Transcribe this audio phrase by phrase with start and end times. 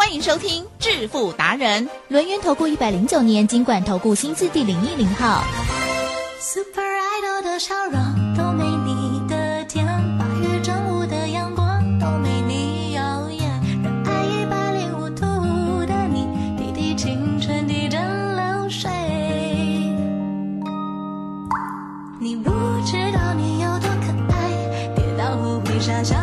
[0.00, 5.44] 欢迎收听致富达人，轮源投顾一百零九年金管投顾新字第零一零号。
[6.40, 8.00] Super Idol 的笑容
[8.34, 9.86] 都没你的甜，
[10.18, 13.46] 八月正午的阳光都没你耀眼，
[13.84, 16.26] 让爱一百零五度的你，
[16.56, 18.90] 滴滴青春滴着流水。
[22.18, 22.50] 你不
[22.86, 26.16] 知道你有多可爱，跌倒后会傻笑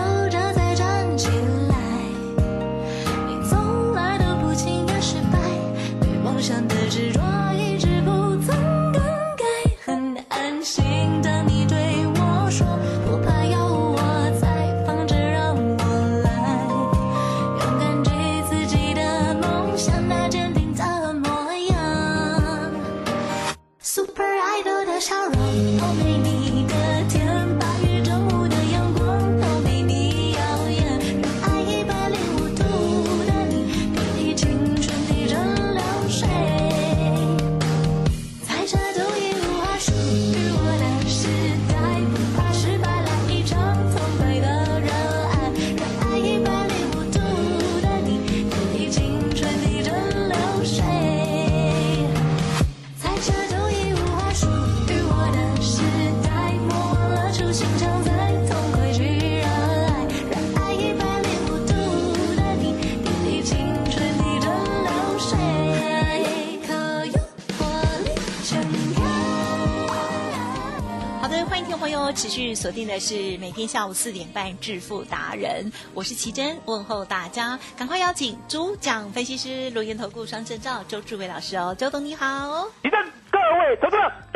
[72.16, 82.68] 持续锁定的是每天下午四点半致富达人，我是奇珍，问候大家，赶快邀请主讲分析师罗源投顾双证照周志伟老师哦，周董你好。
[82.82, 84.27] 一阵各位投资者。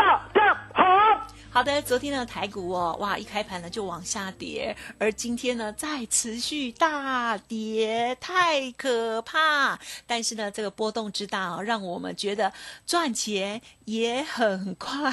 [1.54, 9.78] 好的，昨天的台股哦，哇，一开盘呢就往下跌，而今天呢再持续大跌，太可怕。
[10.08, 12.54] 但是呢，这个波动之大哦，让我们觉得
[12.88, 15.12] 赚钱也很快。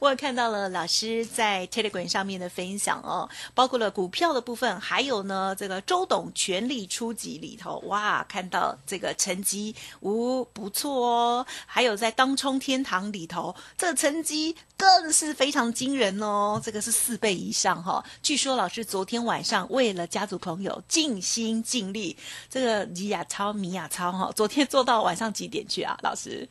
[0.00, 11.46] 我也看到了老师在 Telegram 上面的分享哦，包括了股票的部分，还有呢这个周董全力出击里头，哇，看到这个成绩，呜、不错哦。
[11.64, 22.16] 还有在当冲天堂里头，这成绩更是非常惊人哦，这个是四倍以上哈、据说老师昨天晚上为了家族朋友尽心尽力，
[22.48, 25.98] 这个米亚超米亚超哈、昨天做到晚上几点去啊？
[26.02, 26.48] 老师？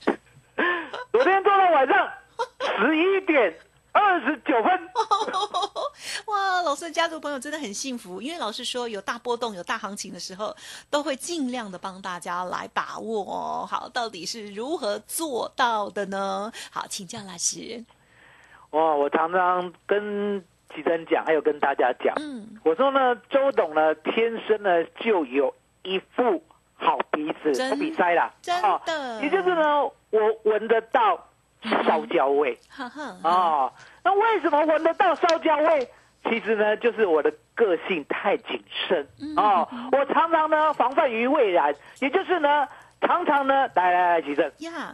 [1.12, 2.10] 昨天做到晚上
[2.60, 3.54] 十一点
[3.92, 4.72] 二十九分，
[6.28, 10.56] 哇，老师的家族朋友真的很幸福，因为老师说有大波动、有大行情的时候，
[10.90, 13.68] 都会尽量的帮大家来把握哦。
[13.68, 16.52] 好，到底是如何做到的呢？
[16.70, 17.84] 好，请教老师。
[18.72, 18.96] 哇！
[18.96, 26.44] 我常常跟吉珍讲，还有跟大家讲，嗯，我说呢，周董呢天生呢就有一副
[26.76, 28.80] 好鼻子，真不比塞啦，真哦
[29.22, 31.28] 也就是呢，我闻得到
[31.86, 33.74] 烧焦味哈哈，哦。
[34.04, 35.90] 那为什么闻得到烧焦味？
[36.24, 39.68] 其实呢，就是我的个性太谨慎嗯哦。
[39.94, 42.68] 我常常呢防范于未然，也就是呢，
[43.00, 44.94] 常常呢，来来来，吉珍，呀，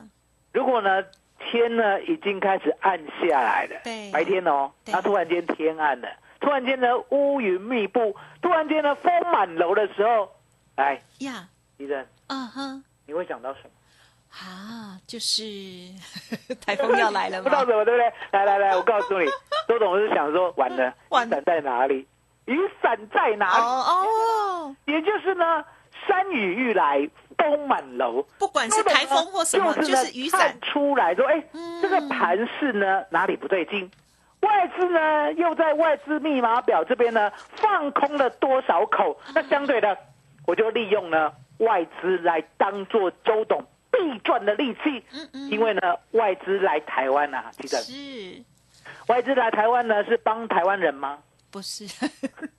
[0.52, 1.04] 如果呢
[1.40, 6.08] 天呢已经开始暗下来了，对白天哦，对那突然间天暗了，
[6.40, 10.30] 突然间呢乌云密布，突然间呢风满楼的时候，
[10.76, 13.70] 来，呀，医生，啊哈，你会想到什么？
[14.34, 15.44] 啊，就是
[16.66, 17.66] 台风要来了不知道吗？
[17.68, 18.14] 什么，对不对？
[18.32, 19.26] 来来来， 我告诉你，
[19.68, 22.08] 周董是想说，完了， 雨伞在哪里？
[22.46, 23.64] 雨伞在哪里？
[23.64, 25.64] 哦哦，也就是呢，
[26.08, 27.08] 山雨欲来
[27.38, 28.26] 风满楼。
[28.38, 30.56] 不管是台风或什么，就是呢就是雨伞。
[30.62, 33.90] 出来说，哎、嗯这个盘势呢哪里不对劲？
[34.42, 39.18] 外资呢又在外资密码表这边呢放空了多少口？
[39.34, 39.98] 那相对的，
[40.46, 45.04] 我就利用呢外资来当做周董必赚的利器。
[45.14, 48.44] 嗯嗯因为呢外资来台湾啊，记得是
[49.08, 51.20] 外资来台湾呢是帮台湾人吗？
[51.50, 51.86] 不是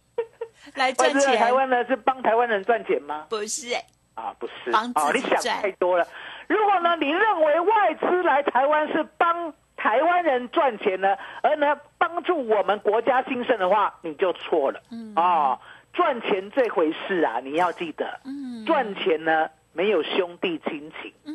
[0.77, 1.55] 来外赚资来台钱？
[1.55, 3.27] 湾呢是帮台湾人赚钱吗？
[3.29, 6.06] 不是哎，啊，不是，啊哦，你想太多了。
[6.49, 14.81] 如果呢，你认为外资来台湾是帮台湾人赚钱呢，而呢帮助我们国家兴盛的话，你就错了。
[14.90, 15.58] 嗯哦，
[15.93, 21.12] 赚钱这回事啊，你要记得，嗯，赚钱呢没有兄弟亲情。
[21.25, 21.34] 嗯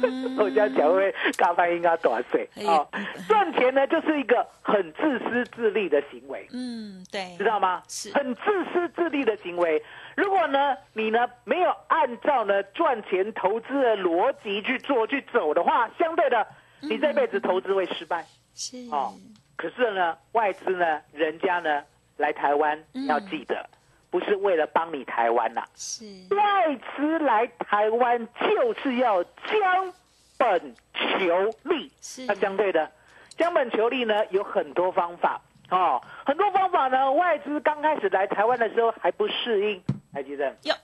[0.38, 2.86] 我这样讲会不会大半应该短岁哎哦。
[3.28, 6.46] 赚钱呢，就是一个很自私自利的行为。
[6.52, 7.82] 嗯，对，知道吗？
[7.88, 8.42] 是很自
[8.72, 9.82] 私自利的行为。
[10.20, 16.46] 如果呢，你呢没有按照呢赚钱投资的逻辑去做去走的话，相对的，
[16.82, 18.22] 你这辈子投资会失败。
[18.54, 18.76] 是。
[18.92, 19.14] 哦
[19.56, 21.82] 可是呢，外资呢，人家呢
[22.18, 23.06] 来台湾，嗯。
[23.06, 23.66] 要记得，
[24.10, 29.92] 不是为了帮你台湾呐、是，外资来台湾就是要将
[30.36, 31.90] 本求利。
[32.02, 32.26] 是。
[32.26, 32.90] 那相对的，
[33.38, 35.40] 将本求利呢有很多方法。
[35.70, 37.10] 哦，很多方法呢。
[37.12, 40.54] 外资刚开始来台湾的时候还不适应，还记得？
[40.62, 40.74] 有，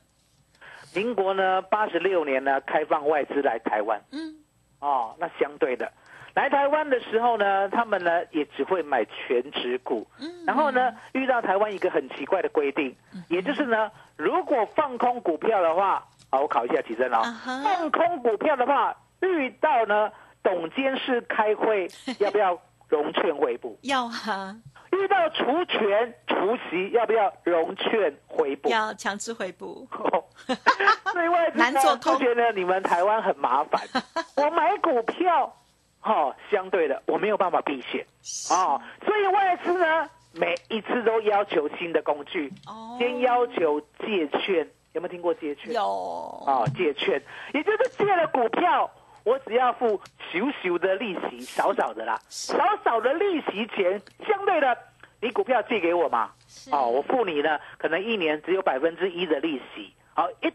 [0.94, 4.00] 民国呢八十六年呢开放外资来台湾。
[4.12, 4.36] 嗯，
[4.80, 5.92] 哦，那相对的。
[6.34, 10.44] 来台湾的时候呢，他们呢也只会买全值股，嗯。
[10.46, 12.94] 然后呢遇到台湾一个很奇怪的规定，
[13.28, 20.12] 也就是呢，如果放空股票的话，啊，我考一下奇珍啊啊，放空股票的话，遇到呢
[20.42, 21.88] 董监事开会，
[22.20, 23.78] 要不要融券回补？
[23.80, 24.54] 要啊，
[25.02, 28.68] 遇到除权除息，要不要融券回补？
[28.68, 29.86] 要强制回补，
[31.12, 33.80] 所以外资呢难做空就觉得你们台湾很麻烦。
[34.36, 35.56] 我买股票，
[36.02, 38.06] 哦，相对的我没有办法避险。
[38.50, 42.96] 哦，所以外资呢每一次都要求新的工具，哦。
[42.98, 45.72] 先要求借券，有没有听过借券？
[45.72, 45.82] 有。
[45.82, 47.22] 哦，借券，
[47.54, 48.90] 也就是借了股票，
[49.26, 50.00] 我只要付
[50.32, 54.78] 小小的利息，少少的啦，少少的利息钱，相对的，
[55.20, 56.30] 你股票借给我嘛，
[56.70, 60.52] 哦，我付你呢，可能一年只有百分之一的利息，好一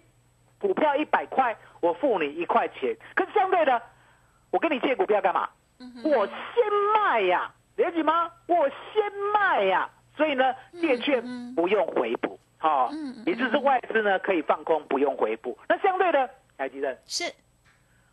[0.57, 3.81] 股票一百块，我付你一块钱，可是相对的，
[4.51, 5.49] 我跟你借股票干嘛？
[6.05, 6.63] 我先
[6.95, 8.31] 卖呀，了解吗？
[8.47, 11.21] 我先卖呀，所以呢，借券
[11.55, 12.89] 不用回补，好、
[13.25, 15.59] 也就是外资呢可以放空，不用回补。
[15.67, 16.97] 那相对的，台积电。
[17.05, 17.25] 是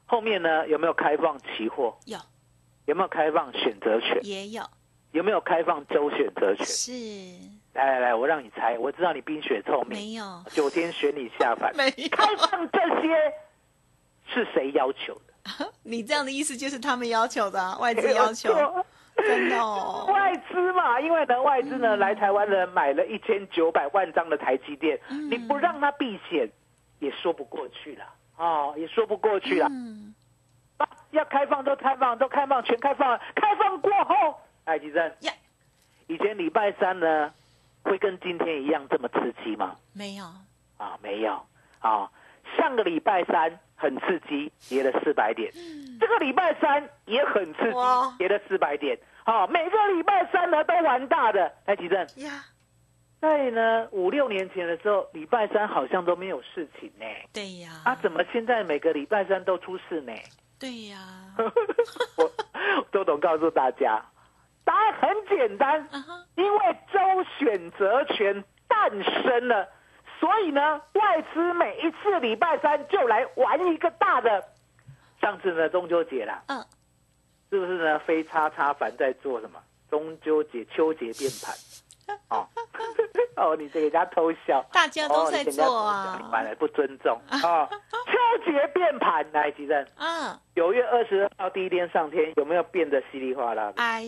[0.09, 1.97] 后面呢有没有开放期货？
[2.07, 2.19] 有。
[2.87, 4.19] 有没有开放选择权？
[4.25, 4.63] 也有。
[5.13, 6.67] 有没有开放周选择权？
[6.67, 6.93] 是。
[7.75, 10.25] 来来来，我让你猜，我知道你冰雪聪明，没有。
[10.51, 11.71] 九天选你下凡。
[11.77, 12.09] 没有。
[12.09, 13.15] 开放这些
[14.27, 15.73] 是谁要求的？
[15.85, 18.53] 你这样的意思就是他们要求的啊、 外资要求，
[19.17, 25.31] 真的哦，外资嘛，因为呢，外资呢、来台湾人买了一千九百万张的台积电，嗯。
[25.31, 26.51] 你不让他避险，
[27.01, 28.05] 也说不过去了
[28.39, 29.67] 哦，也说不过去了。
[29.71, 30.15] 嗯，
[30.79, 33.21] 啊要开放都开放，都开放，全开放了。
[33.35, 35.33] 开放过后，哎，吉珍，呀，
[36.07, 37.33] 以前礼拜三呢，
[37.83, 39.77] 会跟今天一样这么刺激吗？
[39.93, 40.25] 没有，
[40.77, 41.45] 啊，没有
[41.81, 42.11] 啊。
[42.57, 45.53] 上个礼拜三很刺激，跌了四百点。
[46.01, 48.99] 这个礼拜三也很刺激，跌了四百点。
[49.25, 51.53] 好、每个礼拜三呢都玩大的。
[51.67, 52.43] 哎，吉正，呀，
[53.21, 57.05] 在呢五六年前的时候，礼拜三好像都没有事情呢。
[57.33, 60.13] 对呀，啊，怎么现在每个礼拜三都出事呢？
[60.59, 60.99] 对呀，
[62.17, 62.31] 我
[62.93, 64.05] 周董告诉大家，
[64.65, 65.89] 答案很简单，
[66.37, 66.99] 因为周
[67.39, 69.69] 选择权诞生了，
[70.21, 74.45] 所以呢，外资每一次礼拜三就来玩一个大的。
[75.21, 76.65] 上次呢，中秋节啦，嗯，
[77.51, 77.99] 是不是呢？
[78.01, 79.61] 非叉叉凡在做什么？
[79.91, 81.55] 中秋节、秋节变盘。
[82.31, 82.47] 哦，
[83.39, 86.21] 哦，你这个人家偷笑，大家都哦在做啊
[86.59, 87.39] 不尊重啊。
[88.07, 93.83] 秋节变盘，来，吉正，嗯，九月二十二号第一天上天，有没有变得稀里哗啦的？
[93.83, 94.05] 哎，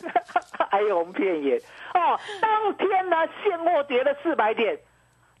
[0.70, 1.56] 哀鸿遍野
[1.94, 2.18] 哦。
[2.40, 4.78] 当天呢，现货跌了四百点，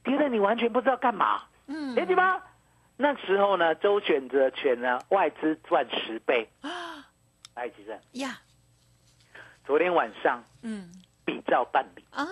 [0.04, 2.40] 跌的你完全不知道干嘛，嗯，了解吗？
[2.96, 6.48] 那时候呢，周选择权呢，外资赚十倍。
[6.60, 6.70] 啊
[7.56, 8.38] 来，吉正，呀，
[9.66, 11.09] 昨天晚上嗯比
[11.50, 12.04] 照办理。
[12.12, 12.24] 啊，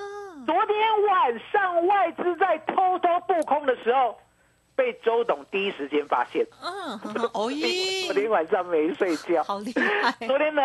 [0.46, 4.16] 昨天晚上外资在偷偷布空的时候，
[4.74, 6.46] 被周董第一时间发现。
[6.62, 7.50] 嗯，很好哦
[8.06, 9.42] 昨天，晚上没睡觉。
[9.42, 10.62] 好厉害，昨天呢，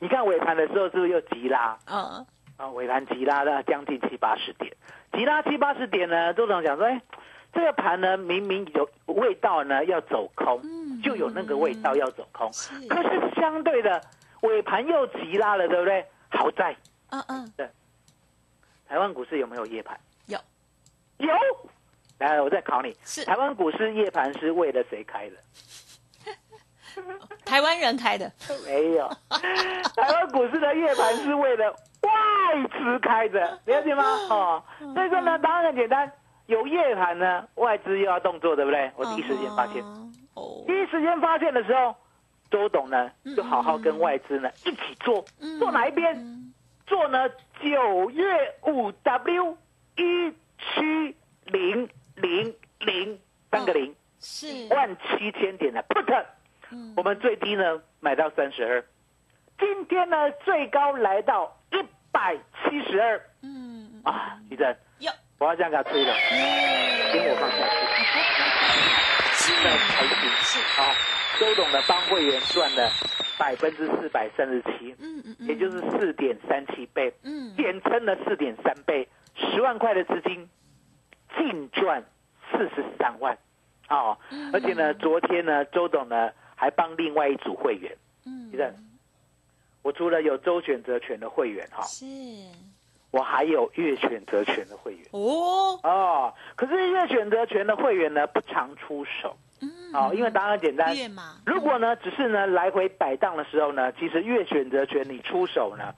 [0.00, 1.76] 你看尾盘的时候是不是又急拉？
[1.86, 2.24] 嗯，
[2.58, 4.72] 啊，尾盘急拉了将近七八十点，
[5.12, 7.00] 急拉七八十点呢，周董讲说，哎，
[7.52, 10.88] 这个盘呢明明有味道呢要走空，嗯。
[11.00, 12.74] 就有那个味道要走空，是。
[12.88, 14.02] 可是相对的
[14.42, 16.04] 尾盘又急拉了，对不对？
[16.28, 16.76] 好在。
[17.10, 17.52] 嗯嗯，
[18.88, 19.98] 台湾股市有没有夜盘？
[20.26, 20.38] 有，
[21.18, 21.28] 有。
[22.18, 23.24] 来，我再考你，是。
[23.24, 25.36] 台湾股市夜盘是为了谁开的？
[27.44, 28.32] 台湾人开的，
[28.66, 34.02] 没有，台湾股市的夜盘是为了外资开的， 了解吗？
[34.30, 34.64] 哦，
[34.94, 36.10] 所以说呢，答案很简单，
[36.46, 38.90] 有夜盘呢，外资又要动作，对不对？
[38.96, 41.94] 我第一时间发现，嗯哦，第一时间发现的时候，
[42.50, 45.24] 周董呢就好好跟外资呢一起做，
[45.60, 46.16] 做哪一边？
[46.88, 47.28] 嗯做呢
[47.62, 49.58] 九月五 W
[49.96, 54.66] 一七零零零三个零，是。
[54.70, 56.24] 万七千点的 put，
[56.70, 56.94] 嗯。
[56.96, 58.82] 我们最低呢买到三十二，
[59.58, 61.76] 今天呢最高来到一
[62.10, 63.20] 百七十二。
[63.42, 64.00] 嗯。
[64.04, 64.38] 啊！
[64.48, 65.12] 地震，哟。
[65.38, 67.76] 我要这样给他吹了，耶听我放下去，
[69.36, 69.52] 是。
[69.52, 70.16] 真的开心。
[70.40, 70.80] 是。
[70.80, 71.17] 啊！
[71.38, 72.90] 周董的帮会员赚了
[73.38, 75.46] 百分之四百三十七，嗯嗯嗯。
[75.46, 77.54] 也就是四点三七倍，嗯。
[77.56, 80.48] 简称了四点三倍，十万块的资金
[81.36, 82.02] 净赚
[82.50, 83.38] 四十三万，
[83.88, 84.50] 哦，嗯。
[84.52, 88.50] 而且呢，昨天呢，周董呢还帮另外一组会员，嗯。
[88.50, 88.74] 你看，
[89.82, 92.04] 我除了有周选择权的会员哈、是。
[93.10, 95.80] 我还有月选择权的会员哦。
[95.82, 99.68] 哦，可是月选择权的会员呢不常出手嗯。
[99.94, 100.94] 哦，因为答案很简单，
[101.46, 105.94] 如果呢，只是呢来回摆荡的时候呢，其实越选择权你出手呢，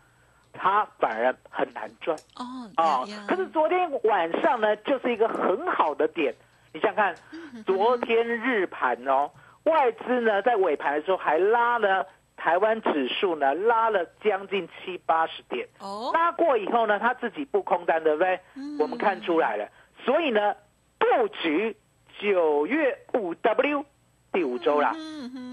[0.53, 2.17] 它反而很难赚。
[2.37, 6.33] 哦啊、呀呀可是昨天晚上呢，就是一个很好的点。
[6.73, 7.15] 你想想看，
[7.53, 7.65] 嗯。
[7.65, 9.29] 昨天日盘哦，
[9.65, 15.67] 外资呢在尾盘的时候还拉了台湾指数呢，拉了将近七八十点。
[15.81, 16.13] 哦。
[16.15, 18.39] 拉过以后呢，他自己不空单，对不对？
[18.55, 18.79] 嗯。
[18.79, 19.69] 我们看出来了，
[20.05, 20.55] 所以呢，
[20.99, 21.77] 布局
[22.21, 23.85] 九月五 W
[24.31, 24.93] 第五周啦，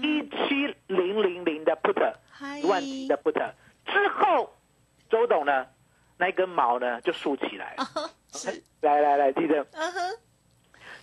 [0.02, 2.58] 一七零零零的 put，嗨。
[2.60, 3.32] 一万七的 put
[3.86, 4.52] 之后，
[5.08, 5.66] 周董呢
[6.18, 7.74] 那根毛呢就竖起来。
[7.80, 7.88] 了。
[8.82, 9.66] 来来来，记得，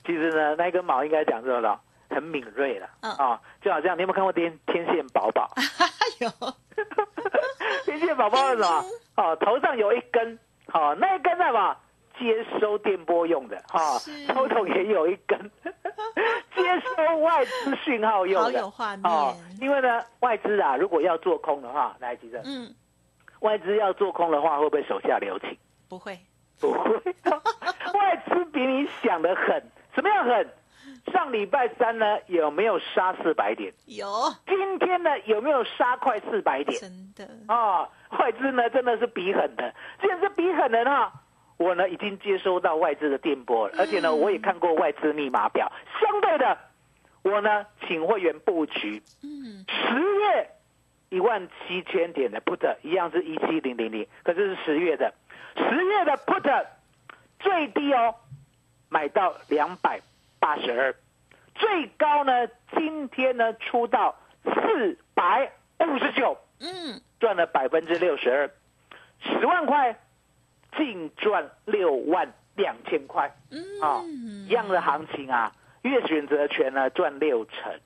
[0.06, 1.60] 其实呢那根毛应该讲什么？
[1.62, 1.80] 呢？
[2.12, 3.12] 很敏锐了嗯。
[3.14, 5.52] 啊，就好像你有没有看过天天线宝宝？
[6.22, 6.30] 有。
[7.86, 8.86] 天线宝宝是什么？
[9.18, 10.38] 哦，头上有一根，
[10.72, 11.76] 哦，那一根在嘛？
[12.20, 14.26] 接收电波用的，哈、是。
[14.28, 15.40] 周董也有一根，
[16.56, 16.62] 接
[16.96, 19.12] 收外资讯号用的，好有画面。
[19.12, 22.74] 哦，因为呢，外资啊，如果要做空的话，来，记得，嗯。
[23.42, 25.58] 外资要做空的话，会不会手下留情？
[25.88, 26.18] 不会。
[26.60, 26.90] 不会，
[27.94, 29.62] 外资比你想的狠，
[29.94, 30.50] 什么样狠？
[31.12, 33.72] 上礼拜三呢，有没有杀四百点？
[33.86, 34.08] 有。
[34.48, 36.80] 今天呢，有没有杀快四百点？
[36.80, 37.54] 真的。
[37.54, 41.12] 啊、外资呢真的是比狠的，既然是比狠的呢，
[41.58, 45.72] 我呢已经接收到外资的电波了，而且呢我也看过外资密码表，
[46.02, 46.58] 相对的，
[47.24, 49.66] 我呢请会员布局嗯。
[49.68, 50.50] 十月
[51.10, 55.14] 一万七千点的 put 一样是一七零零零，可是是十月的，
[55.56, 56.66] 十月的 put
[57.40, 58.16] 最低哦，
[58.90, 60.00] 买到两百
[60.40, 60.96] 八十二，
[61.56, 66.38] 最高呢今天呢出到四百五十九。
[66.60, 67.02] 嗯。
[67.18, 68.52] 赚了百分之六十二，
[69.22, 69.98] 十万块
[70.78, 73.28] 净赚六万两千块。
[73.82, 75.52] 啊、嗯一样的行情啊，
[75.82, 77.80] 月选择权呢赚六成，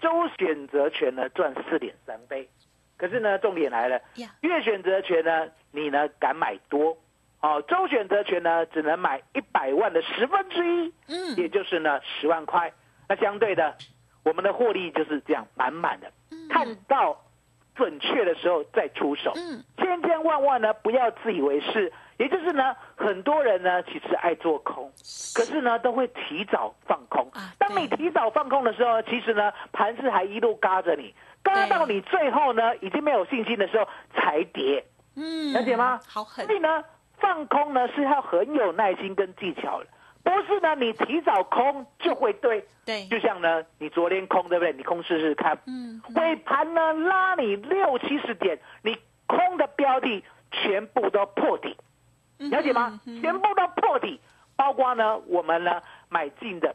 [0.00, 2.48] 周选择权呢赚四点三倍。
[2.96, 4.00] 可是呢，重点来了，
[4.40, 6.98] 月选择权呢，你呢敢买多，
[7.40, 11.36] 哦，周选择权呢只能买一百万的十分之一，嗯。
[11.36, 12.72] 也就是呢十万块。
[13.08, 13.76] 那相对的，
[14.22, 16.12] 我们的获利就是这样满满的，
[16.50, 17.18] 看到
[17.74, 19.32] 准确的时候再出手。
[19.36, 21.92] 嗯千千万万呢，不要自以为是。
[22.18, 24.92] 也就是呢，很多人呢其实爱做空，
[25.34, 27.50] 可是呢都会提早放空啊。
[27.58, 34.84] 当你提早放空的时候，其实呢盘势还一路嘎着你，嘎到你最后呢已经没有信心的时候才跌。
[35.16, 35.98] 嗯了解吗？
[36.06, 36.84] 好狠所以呢，
[37.16, 39.86] 放空呢是要很有耐心跟技巧的，
[40.22, 42.66] 不是呢你提早空就会对。
[42.84, 43.06] 对。
[43.06, 44.72] 就像呢，你昨天空对不对？
[44.72, 48.96] 你空试试看，嗯尾盘呢拉你六七十点，你
[49.26, 51.76] 空的标的全部都破底，
[52.38, 53.00] 了解吗？
[53.06, 54.20] 嗯全部都破底，
[54.56, 56.74] 包括呢我们呢买进的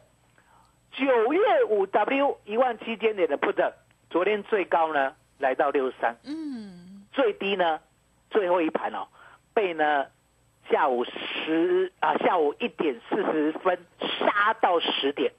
[0.92, 3.74] 九月五 W 一万七千点的 put，
[4.10, 7.06] 昨天最高呢来到六十三，嗯。
[7.12, 7.80] 最低呢
[8.30, 9.08] 最后一盘哦
[9.54, 10.06] 被呢
[10.70, 15.32] 下午十啊下午一点四十分杀到十点，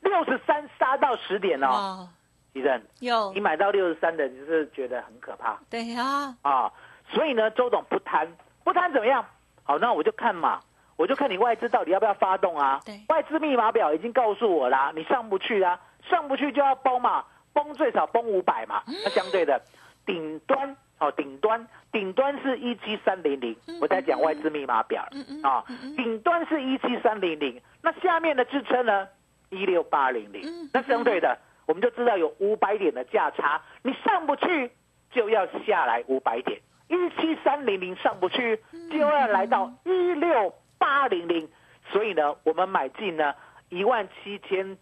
[0.00, 2.08] 六十三杀到十点哦，哇
[2.52, 2.82] 医生。
[3.00, 6.72] 有你买到六十三的，你是觉得很可怕对呀啊。
[7.12, 8.28] 所以呢，周董不贪，
[8.62, 9.24] 不贪怎么样？
[9.64, 10.60] 好，那我就看嘛，
[10.96, 13.00] 我就看你外资到底要不要发动啊对。
[13.08, 18.82] 外资密码表已经告诉我啦，你上不去啊，上不去就要崩嘛，崩最少崩五百嘛。
[19.04, 19.60] 那相对的，
[20.06, 25.02] 顶端哦，顶端顶端是一七三零零，我在讲外资密码表
[25.42, 25.64] 啊
[25.96, 29.08] 顶端是一七三零零，那下面的支撑呢？
[29.48, 31.36] 一六八零零嗯，那相对的。
[31.66, 34.70] 我们就知道有五百点的价差，你上不去
[35.12, 41.48] 就要下来五百点，一七三零零上不去就要来到一六八零零，
[41.92, 43.32] 所以呢，我们买进呢
[43.68, 44.76] 一万七千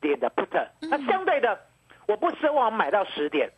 [0.00, 1.58] 点的 put，那相对的，
[2.06, 3.50] 我不奢望买到十点，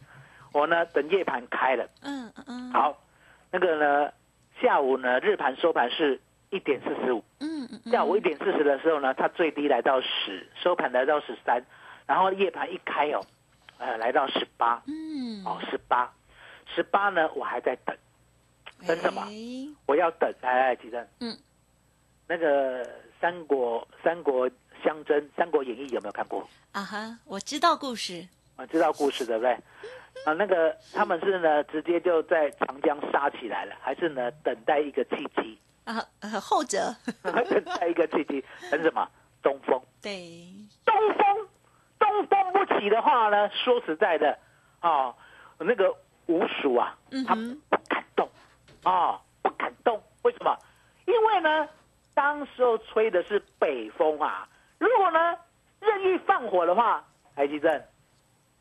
[0.52, 3.02] 我呢等夜盘开了，嗯嗯好，
[3.50, 4.12] 那个呢
[4.60, 11.64] 下午呢日盘收盘是一点四十五，嗯嗯下午一点四十的时候呢，它最低来到十，收盘来到十三，
[12.06, 13.24] 然后夜盘一开哦，
[13.78, 16.12] 呃，来到十八，嗯，哦，十八，
[16.74, 17.96] 十八呢，我还在等，
[18.86, 19.22] 等什么？
[19.22, 19.68] 哎。
[19.86, 21.36] 我要等，来来，吉正，嗯，
[22.28, 22.86] 那个
[23.20, 24.48] 三国三国
[24.84, 26.48] 相争，《三国演义》有没有看过？
[26.72, 29.56] 啊哈，我知道故事，我，知道故事对不对？
[30.24, 35.58] 啊，那个他们是呢，直接就在长江杀起来了，还是呢等待一个契机？
[35.84, 39.08] 啊，呃，后者， 等待一个契机，等什么？
[39.42, 40.46] 东风，对，
[40.84, 41.48] 东风，
[41.98, 44.38] 东风不起的话呢，说实在的，
[44.78, 45.12] 啊，
[45.58, 45.92] 那个
[46.26, 48.28] 吴蜀啊，他嗯哼不敢动，
[48.84, 50.56] 啊，不敢动，为什么？
[51.06, 51.68] 因为呢，
[52.14, 55.36] 当时候吹的是北风啊，如果呢
[55.80, 57.04] 任意放火的话，
[57.34, 57.84] 台积电，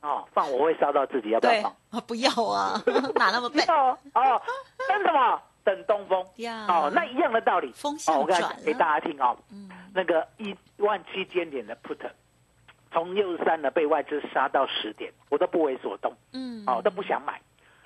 [0.02, 1.76] 哦，放我会烧到自己，要不要，放？
[1.92, 2.82] 啊，不要啊，
[3.16, 4.42] 哪那么笨哦哦，
[4.88, 5.42] 等什么？
[5.64, 6.26] 等东风。
[6.38, 6.66] 呀？
[6.68, 7.72] 哦，那一样的道理。
[7.74, 12.00] 风向哦，我刚给大家听哦，嗯那个一万七千点的 put，
[12.92, 17.40] 从六十三呢被外资杀到十点，我都不为所动，嗯，哦，都不想买。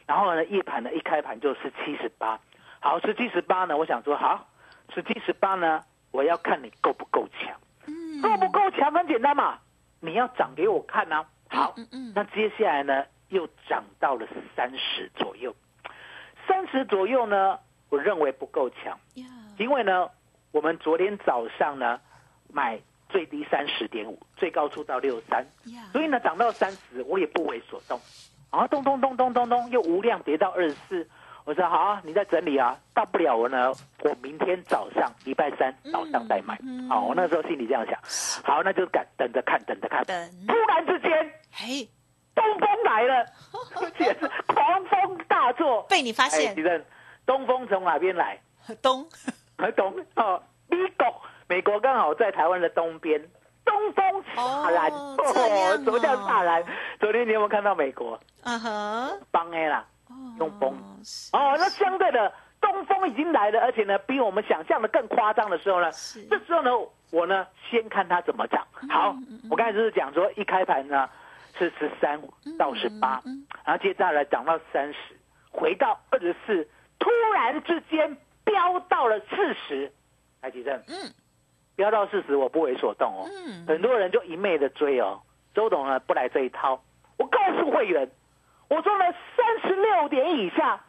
[0.07, 2.39] 然后呢，夜盘呢一开盘就是七十八，
[2.79, 4.47] 好，十七十八呢，我想说好，
[4.93, 7.51] 十七十八呢，我要看你够不够强，
[7.87, 9.57] 嗯够不够强很简单嘛，
[9.99, 11.25] 你要涨给我看啊。
[11.49, 15.55] 好，嗯嗯那接下来呢又涨到了三十左右，
[16.47, 17.59] 三十左右呢，
[17.89, 18.97] 我认为不够强。
[19.57, 20.09] 因为呢，
[20.51, 21.99] 我们昨天早上呢
[22.51, 25.45] 买最低三十点五，最高出到六三，
[25.91, 27.99] 所以呢涨到三十，我也不为所动。
[28.51, 31.09] 然后咚咚咚咚咚咚，又无量跌到二十四。
[31.45, 33.71] 我说好啊，你在整理啊，大不了我呢，
[34.03, 36.57] 我明天早上礼拜三早上再买。
[36.63, 37.99] 嗯好，我那时候心里这样想。
[38.43, 40.03] 好，那就赶等着看，等着看。
[40.05, 41.11] 等，突然之间，
[41.51, 41.87] 嘿，
[42.33, 43.25] 东风来了，
[43.75, 45.83] 而且是狂风大作。
[45.83, 46.83] 被你发哎，现吉，正，
[47.27, 48.39] 东风从哪边来？
[48.81, 49.07] 东，
[49.77, 53.21] 东哦，美国，美国刚好在台湾的东边，
[53.63, 55.15] 东风萨兰哦
[55.85, 56.63] 什么叫萨兰？
[56.99, 59.85] 昨天你有没有看到美国啊哈，帮 A 啦？
[60.39, 60.73] 用风。
[61.33, 66.23] 哦哦，那相对的东风已经来了，而且呢，比我们想象的更夸张的时候呢，是。
[66.25, 66.71] 这时候呢，
[67.11, 68.65] 我呢先看它怎么涨。
[68.89, 69.15] 好，
[69.49, 71.07] 我刚才就是讲说，一开盘呢
[71.57, 72.19] 是十三
[72.57, 73.21] 到十八，
[73.63, 75.15] 然后接下来涨到三十，
[75.51, 79.91] 回到二十四，突然之间飙到了四十，
[80.41, 81.13] 台积电，嗯，
[81.75, 83.65] 飙到四十，我不为所动哦，嗯。
[83.67, 85.21] 很多人就一昧的追哦，
[85.53, 86.83] 周董呢不来这一套，
[87.17, 88.09] 我告诉会员，
[88.67, 90.79] 我说了三十六点以下，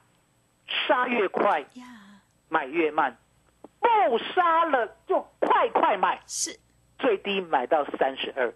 [0.67, 1.85] 杀越快，呀，
[2.49, 3.17] 买越慢，
[3.81, 6.59] 不杀了就快快买，是，
[6.99, 8.53] 最低买到三十二，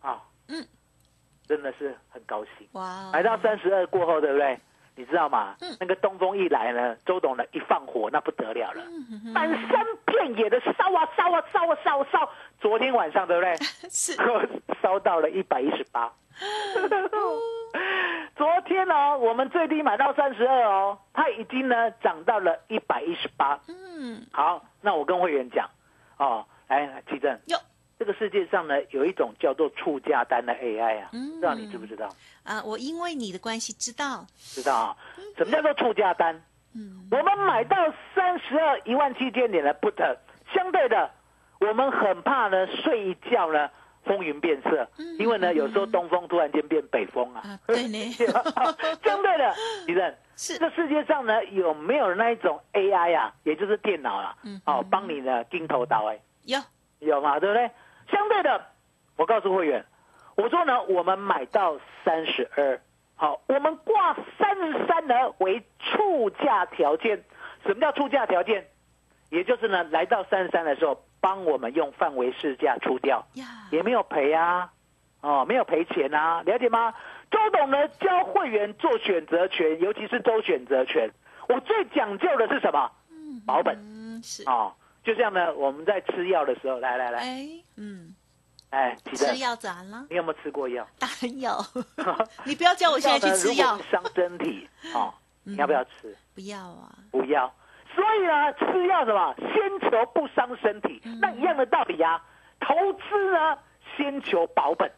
[0.00, 0.66] 啊，嗯，
[1.46, 2.68] 真的是很高兴。
[2.72, 4.58] 哇，买到三十二过后，对不对？
[4.94, 5.54] 你知道吗？
[5.60, 12.28] 嗯那个东风一来呢，周董呢一放火，那不得了了，嗯满山遍野的烧啊烧啊烧啊烧啊烧。
[12.60, 13.56] 昨天晚上对不对？
[13.88, 14.16] 是，
[14.82, 16.12] 烧到了一百一十八。
[18.38, 23.58] 昨天呢、我们最低买到三十二哦，它已经呢涨到了一百一十八。
[23.66, 25.68] 嗯，好，那我跟会员讲，
[26.18, 27.58] 哦，来，来奇正，哟，
[27.98, 32.08] 这个世界上呢有一种叫做出价单的 AI 啊，嗯不知道你知不知道？
[32.44, 34.96] 啊，我因为你的关系知道，知道啊？
[35.36, 36.40] 什么叫做出价单？
[36.76, 37.76] 嗯，我们买到
[38.14, 40.16] 三十二一万七千点的 put，
[40.54, 41.10] 相对的，
[41.58, 43.68] 我们很怕呢睡一觉呢
[44.04, 47.58] 风云变色，因为呢有时候东风突然间变北风啊。
[47.66, 48.10] 对呢，
[49.04, 49.54] 相对的，
[49.86, 56.58] 李正，是这世界上呢有没有那一种 AI 啊，也就是电脑啊，嗯哦，帮你呢盯头刀哎，有，
[57.00, 57.70] 有嘛，对不对？
[58.10, 58.64] 相对的，
[59.16, 59.84] 我告诉会员，
[60.36, 62.80] 我说呢，我们买到三十二，
[63.16, 67.22] 好，我们挂三十三呢为出价条件。
[67.66, 68.66] 什么叫出价条件？
[69.30, 73.26] 也就是呢，来到三十三的时候，帮我们用范围市价出掉，
[73.70, 74.70] 也没有赔啊，
[75.20, 76.94] 哦，没有赔钱啊，了解吗？
[77.30, 81.10] 周董呢教会员做选择权，尤其是周选择权，
[81.48, 82.90] 我最讲究的是什么？
[83.46, 83.76] 保本。
[83.76, 84.72] 嗯，是，哦，
[85.04, 88.14] 就像呢，我们在吃药的时候，来来来，哎，嗯，
[88.70, 90.06] 哎，吃，药咋了？
[90.08, 90.86] 你有没有吃过药？
[90.98, 91.52] 当然有，
[92.44, 93.78] 你不要叫我现在去吃药。
[93.90, 96.16] 伤身体哦，你要不要吃？
[96.34, 97.52] 不要啊，不要。
[97.98, 99.34] 所以呢，吃药什么？
[99.52, 102.22] 先求不伤身体，那一样的道理啊。
[102.60, 103.58] 投资呢，
[103.96, 104.88] 先求保本。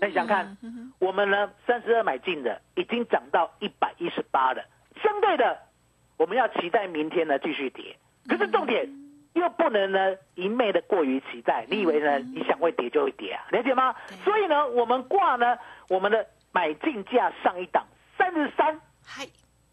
[0.00, 0.56] 那你想看，
[0.98, 4.64] 我们呢三十二买进的，已经涨到一百一十八了。
[5.02, 5.58] 相对的，
[6.16, 7.98] 我们要期待明天呢继续跌。
[8.26, 8.88] 可是重点
[9.34, 11.66] 又不能呢一昧的过于期待。
[11.68, 13.44] 你以为呢你想会跌就会跌啊？
[13.50, 13.94] 了解吗？
[14.24, 15.58] 所以呢，我们挂呢
[15.90, 17.84] 我们的买进价上一档
[18.16, 18.80] 三十三。
[19.04, 19.26] 嗨，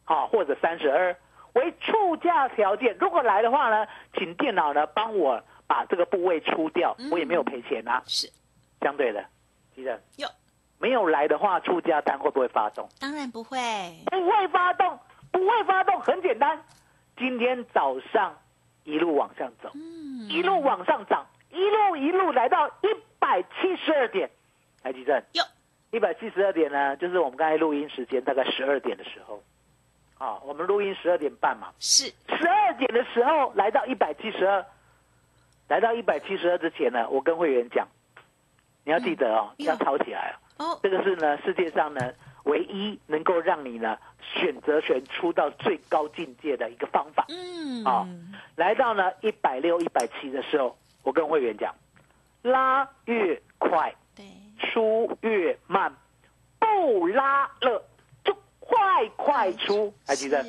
[0.03, 1.15] 好、或者三十二
[1.53, 2.95] 为出价条件。
[2.99, 3.87] 如果来的话呢，
[4.17, 8.03] 请电脑呢帮我把把这个部位出掉嗯，我也没有赔钱啊。
[8.05, 8.29] 是
[8.79, 9.25] 相对的，
[9.75, 10.27] 记得有，
[10.77, 12.87] 没有来的话，出价单会不会发动？
[12.99, 13.57] 当然不会，
[14.05, 14.99] 不会发动，
[15.31, 16.63] 不会发动，很简单。
[17.17, 18.37] 今天早上
[18.83, 22.87] 一路往上走，嗯，一路往上涨，一路一路来到一
[23.17, 24.29] 百七十二点。
[24.83, 25.43] 台积电有
[25.89, 29.41] 一百七十二点呢，就是我们刚才录音时间大概十二点的时候，
[30.17, 32.05] 啊，我们录音十二点半嘛，是。
[32.27, 34.65] 十二点的时候来到一百七十二，
[35.67, 37.87] 来到一百七十二之前呢，我跟会员讲，
[38.85, 39.75] 你要记得哦，嗯要。
[39.77, 40.65] 抄起来哦。
[40.65, 47.25] 哦，这个是呢世界上呢唯一能够让你呢选择权出到最高境界的一个方法。
[47.29, 48.07] 嗯，啊
[48.55, 51.73] 来到呢一百六、一百七的时候，我跟会员讲，
[52.43, 54.25] 拉越快对，
[54.59, 55.91] 出越慢，
[56.59, 57.81] 不拉了就
[58.73, 59.93] 快快出。
[60.07, 60.43] 还记得？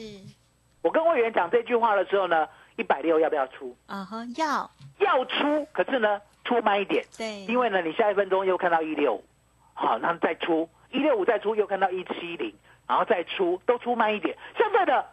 [0.82, 3.76] 我跟会员讲这句话的时候呢，一百六要不要出？
[3.86, 9.24] 啊哈，要要出，可是呢出慢一点，对，因为呢你下一分钟又看到一六五，
[9.72, 12.54] 好，然后再出一六五再出又看到一七零，
[12.86, 14.36] 然后再出都出慢一点。
[14.56, 15.06] 现在的，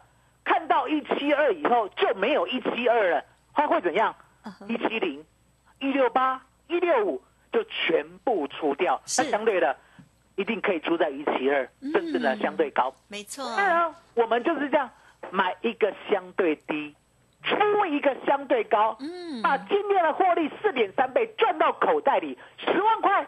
[0.44, 4.14] 看到一七二以后就没有一七二了，它会怎样？
[4.68, 5.24] 一七零、
[5.78, 7.22] 一六八、一六五
[7.52, 9.74] 就全部出掉，是那相对的
[10.36, 11.92] 一定可以出在一七二，嗯。
[11.92, 12.92] 甚至呢相对高。
[13.08, 14.88] 没错，当然，我们就是这样
[15.30, 16.94] 买一个相对低，
[17.42, 19.42] 出一个相对高，嗯。
[19.42, 23.26] 把今天的获利四点三倍赚到口袋里，十万块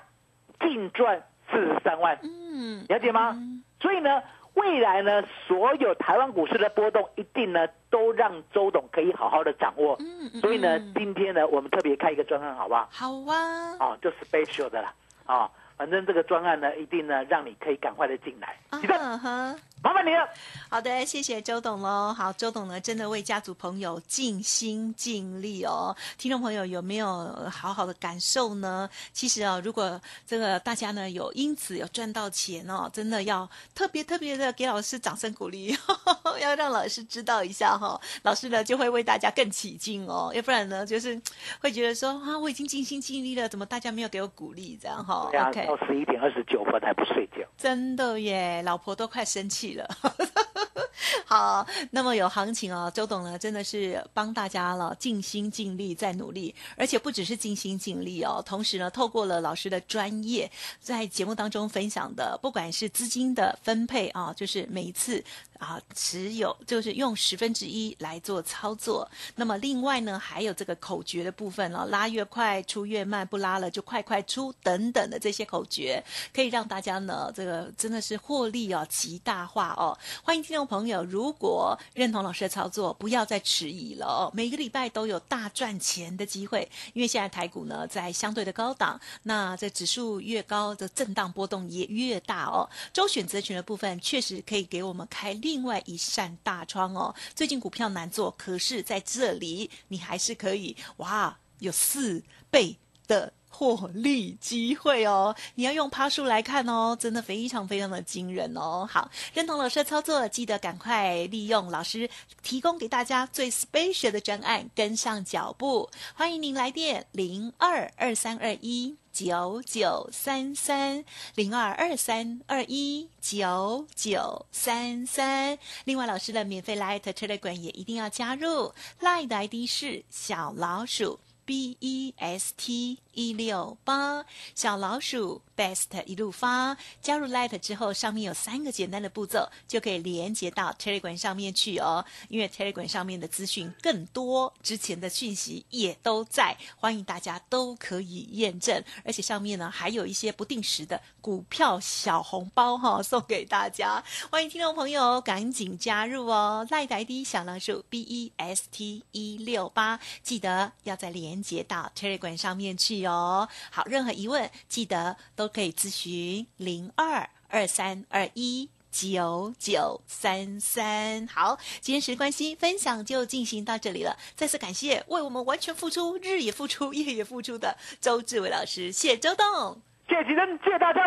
[0.60, 3.36] 净赚四十三万，嗯，了解吗？
[3.80, 4.22] 所以呢，
[4.54, 9.94] 未来呢，所有台湾股市的波动，一定呢都让周董可以好好的掌握。
[10.00, 12.88] 嗯嗯所以呢嗯，今天呢，我们特别开一个专案，好不好？
[12.90, 14.94] 好啊，哦，就 special 的啦，
[15.26, 18.56] 哦，反正这个专案呢，一定呢让你可以赶快的进来。
[18.80, 19.56] 记得，啊哈。
[19.82, 20.26] 麻烦你了。
[20.70, 22.10] 好的，谢谢周董喽。
[22.16, 25.94] 好，周董呢，真的为家族朋友尽心尽力哦。
[26.16, 28.88] 听众朋友有没有呃好好的感受呢？
[29.12, 35.76] 其实啊，如果这个大家呢有因此有赚到钱哦，真的要特别特别的给老师掌声鼓励，
[36.40, 40.32] 要让老师知道一下哈、老师呢就会为大家更起劲哦。
[40.34, 41.20] 要不然呢，就是
[41.60, 47.38] 会觉得说啊，我已经尽心尽力了，怎么大家没有给我鼓励这样哈、对啊，到十一点二十九分还不睡觉。
[47.56, 49.88] 真的耶，老婆都快生气了。
[51.26, 60.50] 好，那么有行情哦，周董呢真的是帮大家了，尽心尽力在努力，而且不只是尽心尽力哦，同时呢，透过了老师的专业，
[60.80, 65.22] 在节目当中分享的，不管是资金的分配啊，就是每一次
[65.58, 69.10] 啊持有，就是用十分之一来做操作。
[69.36, 79.96] 那么另外呢，还有这个口诀的部分哦，拉越快出越慢，不拉了就快快出等等的这些口诀，可以让大家呢这个真的是获利哦极大化哦。
[80.22, 84.30] 欢迎听众朋友，如果认同老师的操作，不要再迟疑了哦。
[84.34, 92.68] 每个礼拜都有大赚钱的机会，因为现在台股呢在相对的高档，那这指数越高的震荡波动也越大哦。
[92.92, 97.14] 周选择权的部分确实可以给我们开另外一扇大窗哦。
[97.34, 103.30] 最近股票难做，可是在这里你还是可以哇，有四倍的。
[103.54, 108.84] 获利机会哦，你要用趴数来看哦，真的非常非常的惊人哦。
[108.90, 112.10] 好，认同老师的操作，记得赶快利用老师
[112.42, 115.88] 提供给大家最 special 的专案，跟上脚步。
[116.14, 118.96] 欢迎您来电零二二三二一。
[119.14, 121.04] 九九三三
[121.36, 136.76] 零二二三二一九九三三，另外老师的免费 Light Telegram 也一定要加入，Light 的 ID 是小老鼠 B E S T 一六八，小老鼠 Best 一路发。
[137.00, 142.04] 加入 Light 之后，上面有三个简单的步骤，就可以连接到 Telegram 上面去哦。
[142.28, 148.82] 因为 Telegram 上面的资讯更多，之前的讯息也都在，欢迎大家都可以验证。
[149.04, 154.02] 而且上面呢还有一些不定时的股票小红包哈、送给大家。
[154.30, 156.66] 欢迎听众朋友赶紧加入哦！
[156.70, 163.48] 赖台 D 小老鼠 B E S T 一六八，记得要再连接到 Telegram 上面去哦。
[163.70, 168.70] 好，任何疑问记得都都可以咨询零二二三二一。
[168.90, 174.16] 九九三三，好，今天时间关系，分享就进行到这里了。
[174.36, 179.82] 再次感谢为我们完全付出、日也付出、夜也付出的周志伟老师，谢周董。
[180.08, 181.00] 谢谢吉珍，谢谢大家，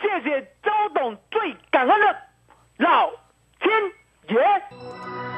[0.00, 2.16] 谢谢周董，最感恩的
[2.78, 3.10] 老
[3.60, 3.70] 天
[4.30, 5.37] 爷。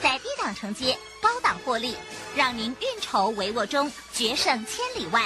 [0.00, 1.94] 在低档承接，高档获利，
[2.36, 5.22] 让您运筹帷幄中决胜千里外。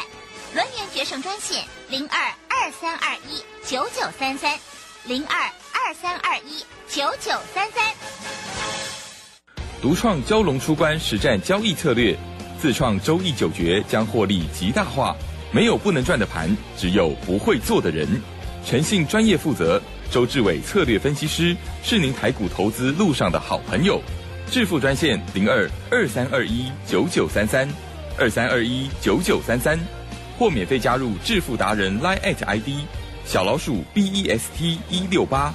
[0.54, 4.58] 轮源决胜专线零二二三二一九九三三
[5.04, 7.94] 零二二三二一九九三三。
[9.80, 12.16] 独创蛟龙出关实战交易策略，
[12.61, 15.14] 自创周易九诀将获利极大化。
[15.50, 18.08] 没有不能赚的盘，只有不会做的人。
[18.64, 19.80] 诚信、专业、负责。
[20.11, 23.98] 周志伟策略分析师是您台股投资路上的好朋友。
[24.50, 27.68] 致富专线零二二三二一九九三三
[28.18, 29.78] 二三二一九九三三，
[30.38, 32.68] 或免费加入致富达人 Line at ID
[33.24, 35.55] 小老鼠 B E S T 一六八。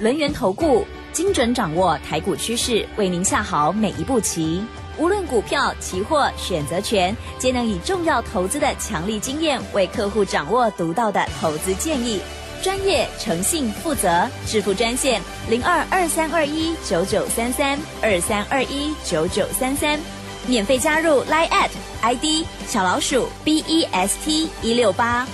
[0.00, 4.64] 轮源投顾精准掌握台股趋势，为您下好每一步棋。
[4.98, 12.20] 无论股票、期货、选择权，皆能以重要投资的强力经验，为客户掌握独到的投资建议。
[12.62, 15.20] 专业、诚信、负责，致富专线
[15.50, 19.98] 零二二三二一九九三三二三二一九九三三，
[20.46, 21.70] 免费加入 Line at
[22.02, 25.26] ID 小老鼠 B E S T 一六八。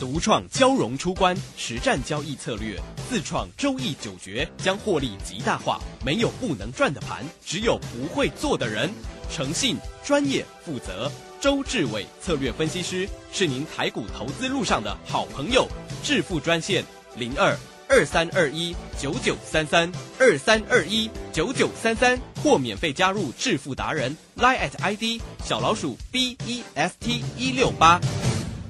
[0.00, 2.78] 独创交融出关实战交易策略，
[3.10, 5.78] 自创周易九诀将获利极大化。
[6.02, 8.90] 没有不能赚的盘，只有不会做的人。
[9.30, 11.12] 诚信、专业、负责。
[11.44, 15.68] 周志伟策略分析师是您台股投资路上的好朋友。
[16.02, 16.82] 致富专线
[17.18, 17.54] 零二
[17.86, 28.00] 二三二一九九三三二三二一九九三三，或免费加入致富达人 Line at ID 小老鼠 B E S T 一六八。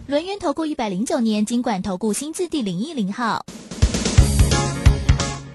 [0.09, 3.47] 轮源投顾一百零九年金管投顾新字第零一零号。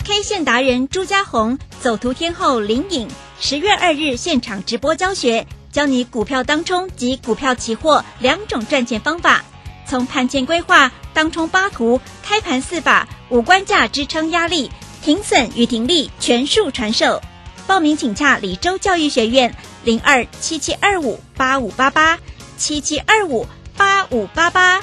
[0.05, 3.09] K 线达人朱家红，走图天后林颖，
[3.41, 9.43] 十月二日现场直播教学，教你股票当冲及股票期货两种赚钱方法，
[9.85, 14.69] 从盘前规划、当冲八图、开盘四法、五关价支撑压力、
[15.01, 17.21] 停损与停利全数传授。
[17.67, 22.17] 报名请洽李州教育学院零二七七二五八五八八
[22.57, 23.45] 七七二五
[23.77, 24.81] 八五八八。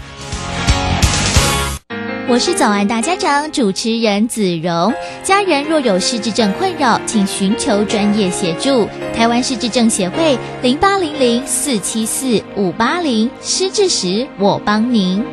[2.29, 8.89] 我是早安大家长主持人子荣，家人若有失智症困扰，请寻求专业协助。
[9.15, 15.25] 台湾失智症协会零八零零四七四五八零，失智时我帮您。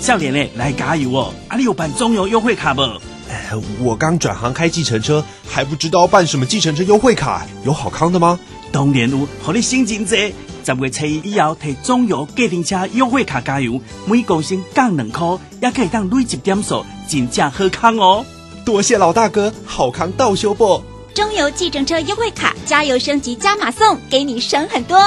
[0.00, 1.32] 笑脸嘞，来加油哦！
[1.46, 2.82] 啊，你有办中油优惠卡不？
[3.30, 8.40] 哎，我刚转行开计程车，还不知道办什么计程车优惠卡，有好康的吗？
[8.72, 10.34] 当然有，和你心情济。
[10.64, 15.26] 十月初一以后提中油计程车优惠卡加油，每公升降两块，
[15.60, 18.24] 也可以当累积点数，真正好康哦！
[18.64, 20.82] 多谢老大哥，好康到修不？
[21.14, 24.98] 中油计程车优惠卡，加油升级加码送，给你省很多。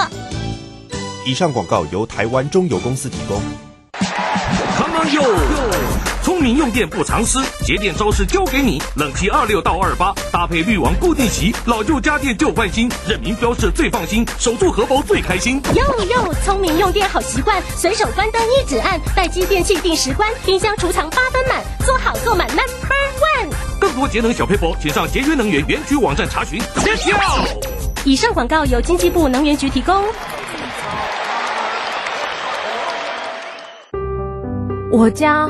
[1.25, 3.39] 以上广告由台湾中油公司提供。
[4.75, 5.21] 康康哟，
[6.23, 8.81] 聪明用电不藏私，节电招式交给你。
[8.95, 15.61] 冷气二六到二八，搭配滤网固定洗，老旧家电就换新，认明标示最放心，守住荷包最开心。
[15.75, 22.63] 哟哟，聪明用电好习惯，随手关灯一指按，待机电器定时关，冰箱储藏八分满，做好做满 Number
[23.19, 23.49] One。
[23.77, 26.57] 更多节能小配博，请上节约能源园区网站查询。
[28.05, 30.01] 以上广告由经济部能源局提供。
[34.89, 35.49] 我家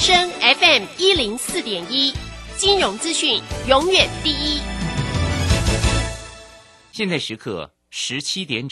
[0.00, 2.14] 声 FM 一零四点一，
[2.56, 4.62] 金融资讯永远第一。
[6.90, 8.66] 现在时刻十七点。